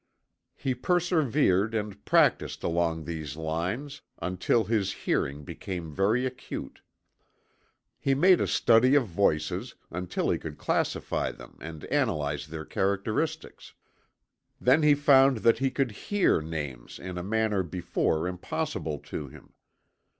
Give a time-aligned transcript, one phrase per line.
[0.55, 6.81] He persevered and practiced along these lines until his "hearing" became very acute.
[7.99, 13.75] He made a study of voices, until he could classify them and analyze their characteristics.
[14.59, 19.53] Then he found that he could hear names in a manner before impossible to him.